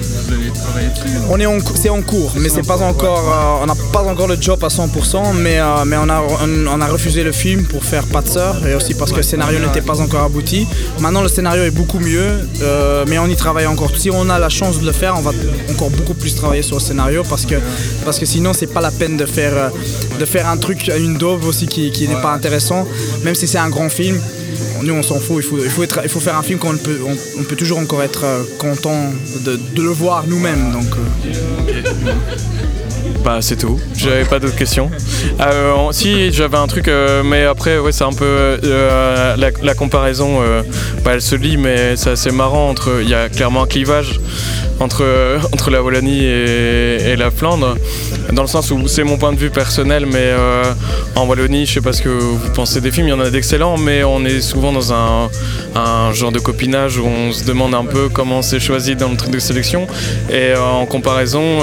On 1.31 1.41
est 1.41 1.47
en, 1.47 1.59
c'est 1.75 1.89
en 1.89 2.03
cours, 2.03 2.33
mais 2.37 2.49
c'est 2.49 2.67
pas 2.67 2.79
encore, 2.83 3.19
euh, 3.19 3.63
on 3.63 3.67
n'a 3.67 3.75
pas 3.93 4.03
encore 4.03 4.29
le 4.29 4.37
job 4.41 4.63
à 4.63 4.69
100%, 4.69 5.35
mais, 5.35 5.59
euh, 5.59 5.85
mais 5.87 5.97
on, 5.97 6.09
a, 6.09 6.23
on, 6.43 6.81
a 6.81 6.87
refusé 6.87 7.23
le 7.25 7.33
film 7.33 7.65
pour 7.65 7.85
faire 7.85 8.05
Pas 8.07 8.23
de 8.23 8.29
sœur 8.29 8.67
et 8.67 8.75
aussi 8.75 8.95
parce 8.95 9.13
que 9.13 9.19
le 9.19 9.23
scénario 9.23 9.59
n'était 9.59 9.81
pas 9.81 10.01
encore 10.01 10.23
abouti. 10.23 10.67
Maintenant 11.01 11.23
le 11.23 11.29
scénario 11.29 11.63
est 11.63 11.71
beaucoup 11.71 11.99
mieux, 11.99 12.49
euh, 12.63 13.05
mais 13.09 13.19
on 13.19 13.27
y 13.27 13.37
travaille 13.37 13.67
encore. 13.67 13.97
Si 13.97 14.11
on 14.11 14.29
a 14.29 14.39
la 14.39 14.49
chance 14.49 14.81
de 14.81 14.87
le 14.87 14.93
faire, 14.93 15.15
on 15.17 15.23
va 15.23 15.33
encore 15.71 15.91
beaucoup 15.91 16.15
plus 16.15 16.35
travailler 16.35 16.63
sur 16.63 16.77
le 16.77 16.83
scénario 16.83 17.23
parce 17.29 17.47
que, 17.47 17.57
parce 18.05 18.19
que 18.19 18.27
sinon 18.27 18.53
c'est 18.53 18.67
pas 18.67 18.81
la 18.81 18.91
peine 18.91 19.17
de 19.17 19.27
faire, 19.27 19.71
de 20.19 20.25
faire 20.25 20.49
un 20.49 20.57
truc, 20.57 20.91
une 20.97 21.17
dove 21.17 21.47
aussi 21.47 21.67
qui, 21.67 21.91
qui 21.91 22.09
n'est 22.09 22.21
pas 22.21 22.33
intéressant, 22.33 22.87
même 23.25 23.35
si 23.35 23.47
c'est 23.47 23.59
un 23.59 23.71
grand 23.71 23.89
film 23.89 24.21
nous 24.83 24.95
on 24.95 25.03
s'en 25.03 25.19
fout, 25.19 25.37
il 25.39 25.43
faut, 25.43 25.59
il 25.59 25.71
faut, 25.71 25.83
être, 25.83 26.01
il 26.03 26.09
faut 26.09 26.21
faire 26.21 26.37
un 26.37 26.43
film 26.43 26.59
qu'on 26.59 26.77
peut, 26.77 26.99
on, 27.39 27.43
peut 27.45 27.57
toujours 27.57 27.79
encore 27.79 28.03
être 28.03 28.25
euh, 28.25 28.43
content 28.59 29.13
de, 29.45 29.59
le 29.77 29.91
voir 29.91 30.25
nous-mêmes. 30.27 30.73
Donc, 30.73 30.87
euh. 30.97 31.83
Bah 33.25 33.39
c'est 33.41 33.57
tout, 33.57 33.79
j'avais 33.97 34.25
pas 34.25 34.41
d'autres 34.41 34.57
questions. 34.57 34.91
Euh, 35.41 35.93
si 35.93 36.33
j'avais 36.33 36.57
un 36.57 36.67
truc, 36.67 36.91
mais 37.25 37.45
après 37.45 37.79
ouais 37.79 37.93
c'est 37.93 38.05
un 38.05 38.13
peu 38.13 38.59
la, 39.37 39.75
comparaison, 39.75 40.41
bah, 41.05 41.13
elle 41.15 41.23
se 41.23 41.37
lit 41.37 41.57
mais 41.57 41.97
c'est 41.97 42.11
assez 42.11 42.31
marrant 42.31 42.69
entre, 42.69 43.01
il 43.01 43.09
y 43.09 43.15
a 43.15 43.29
clairement 43.29 43.63
un 43.63 43.67
clivage 43.67 44.21
entre, 44.81 45.39
entre 45.53 45.71
la 45.71 45.83
Wallonie 45.83 46.25
et, 46.25 47.17
la 47.17 47.31
Flandre, 47.31 47.77
dans 48.33 48.43
le 48.43 48.49
sens 48.49 48.71
où 48.71 48.89
c'est 48.89 49.05
mon 49.05 49.17
point 49.17 49.33
de 49.33 49.39
vue 49.39 49.51
personnel, 49.51 50.07
mais 50.07 50.33
en 51.17 51.27
Wallonie, 51.27 51.67
je 51.67 51.75
sais 51.75 51.81
pas 51.81 51.93
ce 51.93 52.03
que 52.03 52.09
vous 52.09 52.51
pensez 52.55 52.81
des 52.81 52.91
films, 52.91 53.09
il 53.09 53.11
y 53.11 53.15
en 53.15 53.21
a 53.21 53.31
d'excellents, 53.31 53.77
mais 53.77 54.03
on 54.05 54.25
est 54.25 54.41
souvent 54.41 54.73
dans 54.73 54.93
un, 54.93 55.31
un, 55.75 56.13
genre 56.13 56.33
de 56.33 56.39
copinage 56.39 56.99
où 56.99 57.07
on 57.07 57.33
se 57.33 57.45
demande 57.45 57.75
un 57.75 57.85
peu 57.85 58.09
comment 58.09 58.43
c'est 58.43 58.61
choisi 58.61 58.97
dans 58.97 59.09
le 59.09 59.17
truc 59.17 59.31
de 59.31 59.39
sélection, 59.39 59.87
et 60.31 60.55
en 60.57 60.87
comparaison, 60.87 61.59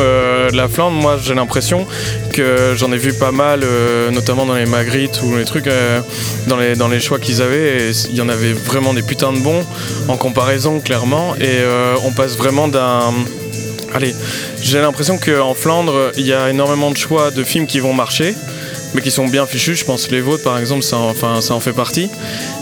la 0.54 0.68
Flandre, 0.68 0.96
moi 0.96 1.18
j'ai 1.22 1.34
l'impression 1.34 1.88
que 2.32 2.74
j'en 2.76 2.92
ai 2.92 2.98
vu 2.98 3.14
pas 3.14 3.32
mal, 3.32 3.62
euh, 3.64 4.12
notamment 4.12 4.46
dans 4.46 4.56
les 4.56 4.66
Magritte 4.66 5.22
ou 5.24 5.36
les 5.36 5.46
trucs, 5.46 5.68
euh, 5.68 6.02
dans, 6.48 6.58
les, 6.58 6.76
dans 6.76 6.88
les 6.88 7.00
choix 7.00 7.20
qu'ils 7.20 7.42
avaient. 7.42 7.92
il 7.92 8.16
y 8.16 8.22
en 8.22 8.30
avait 8.30 8.54
vraiment 8.54 8.94
des 8.94 9.02
putains 9.02 9.34
de 9.34 9.40
bons 9.40 9.66
en 10.08 10.18
comparaison, 10.18 10.80
clairement. 10.80 11.36
Et 11.36 11.42
euh, 11.48 11.96
on 12.06 12.12
passe 12.12 12.38
vraiment 12.38 12.68
d'un. 12.68 12.99
Allez, 13.94 14.14
j'ai 14.62 14.80
l'impression 14.80 15.18
qu'en 15.18 15.54
Flandre, 15.56 16.12
il 16.16 16.26
y 16.26 16.34
a 16.34 16.50
énormément 16.50 16.92
de 16.92 16.98
choix 16.98 17.32
de 17.32 17.44
films 17.44 17.66
qui 17.66 17.80
vont 17.80 17.94
marcher, 17.94 18.36
mais 18.94 19.02
qui 19.02 19.10
sont 19.10 19.28
bien 19.28 19.46
fichus. 19.46 19.76
Je 19.76 19.86
pense 19.86 20.12
les 20.12 20.22
vôtres, 20.22 20.44
par 20.44 20.60
exemple, 20.60 20.84
ça, 20.84 20.98
en 20.98 21.60
fait 21.60 21.74
partie. 21.74 22.10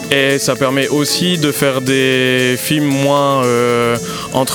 Et 0.10 0.39
ça 0.39 0.56
permet 0.56 0.88
aussi 0.88 1.38
de 1.38 1.51
faire 1.51 1.82
des 1.82 2.56
films 2.58 2.86
moins 2.86 3.44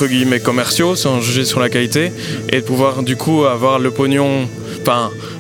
guillemets 0.07 0.41
commerciaux, 0.41 0.97
sans 0.97 1.21
juger 1.21 1.45
sur 1.45 1.61
la 1.61 1.69
qualité, 1.69 2.11
et 2.49 2.57
de 2.57 2.65
pouvoir 2.65 3.03
du 3.03 3.17
coup 3.17 3.45
avoir 3.45 3.79
le 3.79 3.91
pognon, 3.91 4.49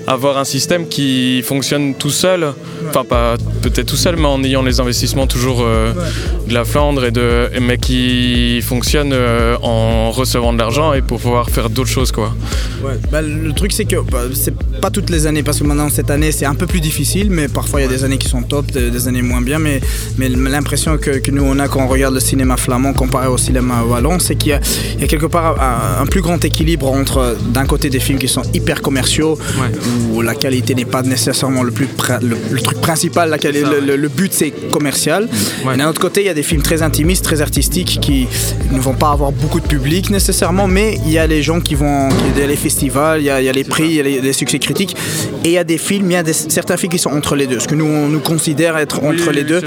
avoir 0.06 0.38
un 0.38 0.44
système 0.44 0.88
qui 0.88 1.42
fonctionne 1.42 1.94
tout 1.94 2.10
seul, 2.10 2.52
enfin 2.88 3.04
pas 3.04 3.36
peut-être 3.62 3.86
tout 3.86 3.96
seul, 3.96 4.16
mais 4.16 4.26
en 4.26 4.42
ayant 4.42 4.62
les 4.62 4.80
investissements 4.80 5.26
toujours 5.26 5.60
euh, 5.62 5.92
de 6.48 6.54
la 6.54 6.64
Flandre, 6.64 7.04
et 7.04 7.10
de, 7.10 7.50
mais 7.60 7.78
qui 7.78 8.60
fonctionne 8.62 9.12
euh, 9.12 9.56
en 9.62 10.10
recevant 10.10 10.52
de 10.52 10.58
l'argent 10.58 10.92
et 10.92 11.02
pour 11.02 11.20
pouvoir 11.20 11.50
faire 11.50 11.70
d'autres 11.70 11.90
choses. 11.90 12.12
Quoi. 12.12 12.34
Ouais, 12.82 12.94
bah, 13.10 13.22
le 13.22 13.52
truc 13.52 13.72
c'est 13.72 13.84
que 13.84 13.96
bah, 14.10 14.22
c'est 14.34 14.54
pas 14.80 14.90
toutes 14.90 15.10
les 15.10 15.26
années, 15.26 15.42
parce 15.42 15.58
que 15.60 15.64
maintenant 15.64 15.88
cette 15.88 16.10
année 16.10 16.32
c'est 16.32 16.46
un 16.46 16.54
peu 16.54 16.66
plus 16.66 16.80
difficile, 16.80 17.30
mais 17.30 17.48
parfois 17.48 17.80
il 17.80 17.84
y 17.84 17.86
a 17.86 17.90
des 17.90 18.04
années 18.04 18.18
qui 18.18 18.28
sont 18.28 18.42
top, 18.42 18.66
des, 18.72 19.08
années 19.08 19.22
moins 19.22 19.40
bien, 19.40 19.58
mais, 19.58 19.80
mais 20.18 20.28
l'impression 20.28 20.98
que, 20.98 21.18
que, 21.18 21.30
nous 21.30 21.44
on 21.44 21.58
a 21.58 21.68
quand 21.68 21.84
on 21.84 21.88
regarde 21.88 22.14
le 22.14 22.20
cinéma 22.20 22.56
flamand 22.56 22.92
comparé 22.92 23.28
au 23.28 23.38
cinéma 23.38 23.82
wallon, 23.84 24.18
c'est 24.18 24.34
qu'il 24.34 24.52
y, 24.52 25.00
y, 25.00 25.04
a 25.04 25.06
quelque 25.06 25.26
part 25.26 25.56
un, 26.00 26.06
plus 26.06 26.20
grand 26.20 26.44
équilibre 26.44 26.90
entre 26.90 27.36
d'un 27.48 27.64
côté 27.64 27.90
des 27.90 28.00
films 28.00 28.18
qui 28.18 28.28
sont 28.28 28.42
hyper 28.52 28.82
commerciaux, 28.82 29.38
où 30.12 30.22
la 30.22 30.34
qualité 30.34 30.74
n'est 30.74 30.84
pas 30.84 31.02
nécessairement 31.02 31.62
le, 31.62 31.70
plus 31.70 31.88
le, 32.22 32.60
truc 32.60 32.80
principal, 32.80 33.30
la, 33.30 33.36
le, 33.96 34.08
but 34.08 34.32
c'est 34.32 34.50
commercial. 34.70 35.28
Et 35.72 35.76
d'un 35.76 35.88
autre 35.88 36.00
côté, 36.00 36.22
il 36.22 36.26
y 36.26 36.30
a 36.30 36.34
des 36.34 36.42
films 36.42 36.62
très 36.62 36.82
intimistes, 36.82 37.24
très 37.24 37.40
artistiques 37.40 37.98
qui 38.00 38.26
ne 38.70 38.80
vont 38.80 38.94
pas 38.94 39.10
avoir 39.10 39.32
beaucoup 39.32 39.60
de 39.60 39.66
public 39.66 40.10
nécessairement, 40.10 40.66
mais 40.66 40.98
il 41.06 41.12
y 41.12 41.18
a 41.18 41.26
les 41.26 41.42
gens 41.42 41.60
qui 41.60 41.74
vont, 41.74 42.08
il 42.36 42.42
les 42.42 42.56
festivals, 42.56 43.20
il 43.20 43.24
y 43.24 43.30
a, 43.30 43.40
les 43.40 43.64
prix, 43.64 43.88
il 43.88 43.94
y 43.94 44.00
a 44.00 44.02
les, 44.02 44.32
succès 44.32 44.58
critiques, 44.58 44.96
et 45.44 45.48
il 45.48 45.52
y 45.52 45.58
a 45.58 45.64
des 45.64 45.78
films, 45.78 46.10
il 46.10 46.14
y 46.14 46.16
a 46.16 46.32
certains 46.32 46.76
films 46.76 46.92
qui 46.92 46.98
sont 46.98 47.10
entre 47.10 47.36
les 47.36 47.46
deux, 47.46 47.60
ce 47.60 47.68
que 47.68 47.74
nous 47.74 47.86
on 47.86 48.08
nous 48.08 48.20
considère 48.20 48.76
être 48.76 49.02
entre 49.04 49.30
les 49.30 49.44
deux. 49.44 49.60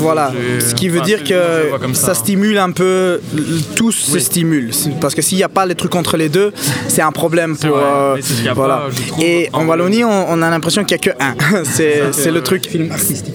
voilà, 0.00 0.32
ce 0.60 0.74
qui 0.74 0.88
veut 0.88 1.00
dire 1.00 1.24
que 1.24 1.34
ça, 1.92 2.14
stimule 2.14 2.58
un 2.58 2.70
peu, 2.70 3.20
tous 3.76 3.92
se 3.92 4.18
stimulent, 4.18 4.70
parce 5.00 5.14
que 5.14 5.22
s'il 5.22 5.38
n'y 5.38 5.44
a 5.44 5.48
pas 5.48 5.66
les 5.66 5.74
trucs 5.74 5.94
entre 5.94 6.16
les 6.16 6.28
deux, 6.28 6.52
c'est 6.88 7.02
un 7.02 7.12
problème 7.12 7.56
pour. 7.56 7.76
Euh, 7.76 8.16
voilà. 8.54 8.88
Et 9.28 9.50
en 9.52 9.66
Wallonie, 9.66 10.04
on, 10.04 10.42
a 10.42 10.50
l'impression 10.50 10.84
qu'il 10.84 10.96
n'y 10.96 11.08
a 11.08 11.12
que 11.12 11.22
un. 11.22 11.34
c'est 12.12 12.30
le 12.30 12.42
truc 12.42 12.68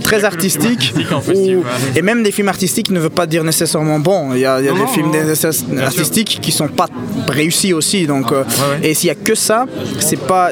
très 0.03 0.25
artistique. 0.25 0.93
et 1.95 2.01
même 2.01 2.23
des 2.23 2.31
films 2.31 2.49
artistiques 2.49 2.89
ne 2.89 2.99
veut 2.99 3.09
pas 3.09 3.27
dire 3.27 3.43
nécessairement 3.43 3.99
bon. 3.99 4.33
Il 4.33 4.39
y 4.39 4.45
a, 4.45 4.61
des 4.61 4.87
films 4.93 5.11
artistiques 5.81 6.39
qui 6.41 6.51
sont 6.51 6.67
pas 6.67 6.87
réussis 7.27 7.73
aussi. 7.73 8.07
Donc, 8.07 8.31
euh, 8.31 8.43
Et 8.81 8.93
s'il 8.93 9.07
y 9.07 9.11
a 9.11 9.15
que 9.15 9.35
ça, 9.35 9.65
c'est 9.99 10.19
pas, 10.19 10.51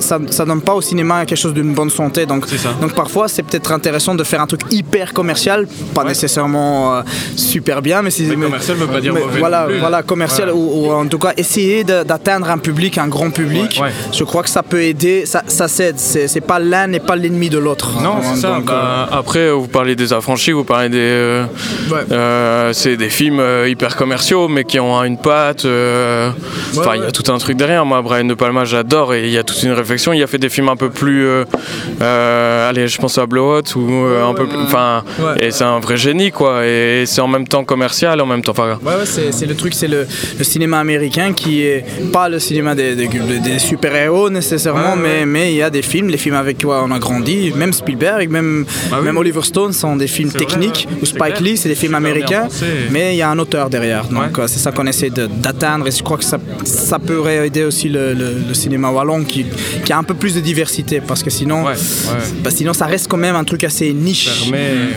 ça, 0.00 0.18
ça 0.30 0.44
donne 0.44 0.62
pas 0.62 0.74
au 0.74 0.80
cinéma 0.80 1.26
quelque 1.26 1.38
chose 1.38 1.54
d'une 1.54 1.74
bonne 1.74 1.90
santé. 1.90 2.26
Donc, 2.26 2.44
donc 2.80 2.94
parfois, 2.94 3.28
c'est 3.28 3.42
peut-être 3.42 3.72
intéressant 3.72 4.14
de 4.14 4.24
faire 4.24 4.40
un 4.40 4.46
truc 4.46 4.60
hyper 4.70 5.12
commercial, 5.12 5.66
pas 5.94 6.04
nécessairement 6.04 6.96
euh, 6.96 7.02
super 7.36 7.82
bien, 7.82 8.02
mais, 8.02 8.10
mais 8.20 8.46
commercial 8.46 8.76
veut 8.76 8.86
pas 8.86 9.00
dire 9.00 9.14
Voilà, 9.38 9.68
voilà 9.80 10.02
commercial 10.02 10.50
ou, 10.52 10.90
en 10.90 11.06
tout 11.06 11.18
cas 11.18 11.32
essayer 11.36 11.84
d'atteindre 11.84 12.50
un 12.50 12.58
public, 12.58 12.98
un 12.98 13.08
grand 13.08 13.30
public. 13.30 13.80
Je 14.12 14.24
crois 14.24 14.42
que 14.42 14.50
ça 14.50 14.62
peut 14.68 14.82
aider, 14.82 15.26
ça, 15.26 15.42
ça 15.46 15.68
s'aide. 15.68 15.98
C'est 15.98 16.40
pas 16.40 16.58
l'un 16.58 16.86
n'est 16.86 17.00
pas 17.00 17.16
l'ennemi 17.16 17.50
de 17.50 17.58
l'autre. 17.58 18.00
Non, 18.02 18.16
c'est 18.22 18.40
ça. 18.40 18.60
Bah, 18.60 19.08
euh, 19.10 19.18
après, 19.18 19.50
vous 19.50 19.68
parlez 19.68 19.96
des 19.96 20.12
affranchis, 20.12 20.52
vous 20.52 20.64
parlez 20.64 20.88
des. 20.88 20.98
Euh, 20.98 21.44
euh, 22.12 22.72
c'est 22.72 22.96
des 22.96 23.08
films 23.08 23.42
hyper 23.66 23.96
commerciaux, 23.96 24.48
mais 24.48 24.64
qui 24.64 24.78
ont 24.78 25.02
une 25.04 25.18
patte. 25.18 25.64
Enfin, 25.64 26.96
il 26.96 27.02
y 27.02 27.06
a 27.06 27.10
tout 27.12 27.30
un 27.32 27.38
truc 27.38 27.56
derrière. 27.56 27.84
Moi, 27.84 28.00
Brian 28.02 28.24
De 28.24 28.34
Palma, 28.34 28.64
j'adore 28.64 29.14
et 29.14 29.26
il 29.26 29.32
y 29.32 29.38
a 29.38 29.42
toute 29.42 29.62
une 29.62 29.72
réflexion. 29.72 30.12
Il 30.12 30.22
a 30.22 30.26
fait 30.26 30.38
des 30.38 30.48
films 30.48 30.68
un 30.68 30.76
peu 30.76 30.90
plus. 30.90 31.28
allez, 32.00 32.88
je 32.88 32.98
pense 32.98 33.18
à 33.18 33.26
Blowout 33.26 33.74
ou 33.76 33.90
un 34.28 34.34
peu 34.34 34.46
plus. 34.46 34.58
Enfin, 34.58 35.02
et 35.40 35.50
c'est 35.50 35.64
un 35.64 35.80
vrai 35.80 35.96
génie, 35.96 36.30
quoi. 36.30 36.66
Et 36.66 37.04
c'est 37.06 37.20
en 37.20 37.28
même 37.28 37.46
temps 37.46 37.64
commercial, 37.64 38.20
en 38.20 38.26
même 38.26 38.42
temps. 38.42 38.54
ouais, 38.58 38.74
ouais 38.82 39.06
c'est 39.30 39.46
le 39.46 39.54
truc, 39.54 39.74
c'est 39.74 39.88
le, 39.88 40.06
cinéma 40.42 40.78
américain 40.78 41.32
qui 41.32 41.62
est 41.62 41.84
pas 42.12 42.28
le 42.28 42.38
cinéma 42.38 42.74
des, 42.74 42.94
des, 42.96 43.58
super-héros 43.58 44.30
nécessairement, 44.30 44.57
mais 44.96 45.26
mais 45.26 45.52
il 45.52 45.56
y 45.56 45.62
a 45.62 45.70
des 45.70 45.82
films, 45.82 46.08
les 46.08 46.18
films 46.18 46.34
avec 46.34 46.62
quoi 46.62 46.82
on 46.84 46.90
a 46.90 46.98
grandi, 46.98 47.52
même 47.54 47.72
Spielberg, 47.72 48.30
même, 48.30 48.64
bah 48.90 49.00
même 49.02 49.16
Oliver 49.16 49.42
Stone 49.42 49.72
sont 49.72 49.96
des 49.96 50.06
films 50.06 50.32
techniques, 50.32 50.88
ou 51.00 51.06
Spike 51.06 51.40
Lee, 51.40 51.56
c'est 51.56 51.68
des 51.68 51.74
films 51.74 51.94
américains, 51.94 52.48
mais 52.90 53.14
il 53.14 53.18
y 53.18 53.22
a 53.22 53.30
un 53.30 53.38
auteur 53.38 53.70
derrière. 53.70 54.04
Donc 54.06 54.38
euh, 54.38 54.46
c'est 54.46 54.58
ça 54.58 54.72
qu'on 54.72 54.86
essaie 54.86 55.10
d'atteindre 55.10 55.86
et 55.86 55.90
je 55.90 56.02
crois 56.02 56.18
que 56.18 56.24
ça, 56.24 56.38
ça 56.64 56.98
pourrait 56.98 57.46
aider 57.46 57.64
aussi 57.64 57.88
le, 57.88 58.14
cinéma 58.52 58.90
wallon 58.90 59.24
qui, 59.24 59.46
qui, 59.84 59.92
a 59.92 59.98
un 59.98 60.02
peu 60.02 60.14
plus 60.14 60.34
de 60.34 60.40
diversité 60.40 61.00
parce 61.00 61.22
que 61.22 61.30
sinon, 61.30 61.64
bah, 62.42 62.50
sinon 62.50 62.72
ça 62.72 62.86
reste 62.86 63.08
quand 63.08 63.16
même 63.16 63.36
un 63.36 63.44
truc 63.44 63.64
assez 63.64 63.92
niche. 63.92 64.50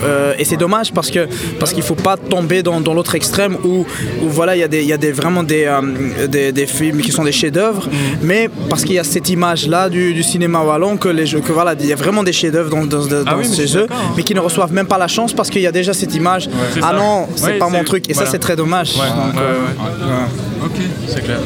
Euh, 0.03 0.34
et 0.39 0.46
c'est 0.46 0.58
dommage 0.58 0.91
parce 0.94 1.12
que 1.12 1.27
parce 1.60 1.74
qu'il 1.74 1.84
faut 1.84 1.96
pas 1.96 2.18
tomber 2.18 2.63
dans, 2.63 2.82
dans 2.82 2.94
l'autre 2.94 3.15
extrême 3.15 3.58
où, 3.63 3.86
où 4.22 4.30
voilà 4.30 4.56
il 4.56 4.60
y 4.60 4.63
a, 4.63 4.68
des, 4.68 4.84
y 4.84 4.94
a 4.94 4.98
des, 4.98 5.12
vraiment 5.12 5.44
des, 5.44 5.65
euh, 5.65 6.27
des, 6.27 6.51
des, 6.51 6.65
films 6.65 7.01
qui 7.01 7.12
sont 7.12 7.24
des 7.24 7.32
chefs-d'œuvre, 7.32 7.88
mm. 7.88 7.91
mais 8.24 8.50
parce 8.70 8.84
qu'il 8.84 8.96
y 8.96 9.00
a 9.00 9.03
cette 9.03 9.30
image 9.30 9.50
là 9.67 9.89
du, 9.89 10.13
du 10.13 10.24
cinéma 10.24 10.62
wallon 10.62 10.98
que 10.98 11.10
les 11.10 11.25
que 11.25 11.51
voilà 11.51 11.74
il 11.79 11.86
y 11.86 11.93
a 11.93 11.96
vraiment 11.96 12.24
des 12.24 12.34
chefs-d'œuvre 12.34 12.70
dans, 12.70 12.86
dans, 12.86 13.24
ah 13.25 13.36
ces 13.43 13.67
jeux, 13.67 13.88
hein. 13.89 14.13
mais 14.15 14.24
qui 14.24 14.34
ne 14.34 14.39
reçoivent 14.39 14.74
même 14.74 14.88
pas 14.88 14.98
la 14.98 15.08
chance 15.08 15.34
parce 15.34 15.50
qu'il 15.50 15.62
y 15.62 15.67
a 15.67 15.72
déjà 15.72 15.93
cette 15.93 16.15
image. 16.15 16.50
ah 16.81 16.93
non, 16.93 17.27
c'est 17.36 17.58
pas 17.58 17.70
mon 17.70 17.84
truc. 17.84 18.10
Et 18.10 18.13
ça, 18.13 18.25
c'est 18.25 18.39
très 18.39 18.55
dommage. 18.55 18.93
Euh, 18.98 20.65
ok, 20.65 20.81
c'est 21.08 21.24
clair. 21.24 21.39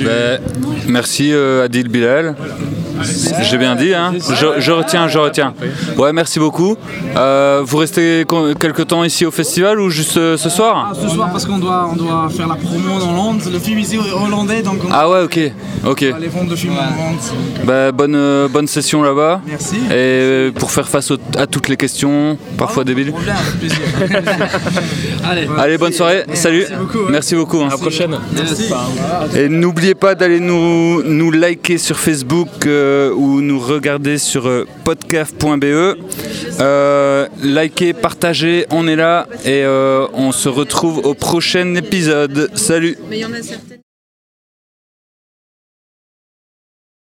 Ben, 0.00 0.40
merci 0.88 1.32
euh, 1.32 1.64
Adil 1.64 1.88
Bilal. 1.88 2.34
J'ai 3.02 3.58
bien 3.58 3.76
dit, 3.76 3.94
hein 3.94 4.12
je, 4.58 4.72
retiens, 4.72 5.08
je 5.08 5.18
retiens. 5.18 5.54
Ouais, 5.96 6.12
merci 6.12 6.38
beaucoup. 6.38 6.76
Euh, 7.16 7.62
vous 7.64 7.76
restez 7.78 8.24
quelques 8.58 8.86
temps 8.86 9.04
ici 9.04 9.26
au 9.26 9.30
festival 9.30 9.80
ou 9.80 9.90
juste 9.90 10.16
euh, 10.16 10.36
ce 10.36 10.48
soir? 10.48 10.90
Ah, 10.90 10.94
Ce 10.94 11.08
soir 11.08 11.30
parce 11.30 11.44
qu'on 11.44 11.58
doit, 11.58 11.88
on 11.92 11.96
doit 11.96 12.28
faire 12.34 12.48
la 12.48 12.54
promo 12.54 12.98
dans 12.98 13.12
Londres. 13.12 13.44
Le 13.52 13.58
film 13.58 13.78
ici 13.78 13.96
est 13.96 14.12
hollandais, 14.12 14.62
donc 14.62 14.80
Ah 14.90 15.08
ouais, 15.08 15.22
ok, 15.22 15.38
ok. 15.86 16.04
On 16.08 16.20
va 16.20 16.28
vendre 16.28 16.50
de 16.50 16.56
films 16.56 16.74
en 16.74 17.64
bah, 17.64 17.92
bonne, 17.92 18.14
euh, 18.14 18.48
bonne 18.48 18.66
session 18.66 19.02
là-bas. 19.02 19.40
Merci. 19.46 19.76
Et 19.94 20.50
pour 20.58 20.70
faire 20.70 20.88
face 20.88 21.12
à 21.36 21.46
toutes 21.46 21.68
les 21.68 21.76
questions, 21.76 22.38
parfois 22.56 22.82
ah, 22.82 22.86
débiles. 22.86 23.12
Allez. 25.24 25.48
Allez, 25.58 25.78
bonne 25.78 25.92
soirée. 25.92 26.24
Salut. 26.34 26.64
Merci 26.68 26.74
beaucoup. 26.74 27.10
Merci 27.10 27.34
beaucoup 27.34 27.60
hein. 27.60 27.68
À 27.68 27.70
la 27.70 27.78
prochaine. 27.78 28.18
Merci. 28.34 28.70
Et 29.36 29.48
n'oubliez 29.48 29.94
pas 29.94 30.14
d'aller 30.14 30.40
nous, 30.40 31.02
nous 31.02 31.30
liker 31.30 31.78
sur 31.78 31.98
Facebook. 31.98 32.48
Euh, 32.92 33.10
ou 33.14 33.40
nous 33.40 33.58
regarder 33.58 34.18
sur 34.18 34.46
euh, 34.46 34.66
podcast.be. 34.84 35.64
Euh, 36.60 37.26
likez, 37.42 37.94
partagez, 37.94 38.66
on 38.70 38.86
est 38.86 38.96
là 38.96 39.26
et 39.46 39.64
on 39.66 40.32
se 40.32 40.48
retrouve 40.48 40.98
au 40.98 41.14
prochain 41.14 41.74
épisode. 41.74 42.50
Salut 42.54 42.98